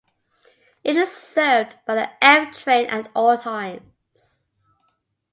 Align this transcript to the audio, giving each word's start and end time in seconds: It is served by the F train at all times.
It 0.83 0.95
is 0.95 1.11
served 1.11 1.77
by 1.85 1.93
the 1.93 2.25
F 2.25 2.57
train 2.59 2.87
at 2.87 3.11
all 3.13 3.37
times. 3.37 4.39